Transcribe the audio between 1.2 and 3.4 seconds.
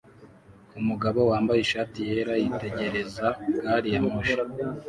wambaye ishati yera yitegereza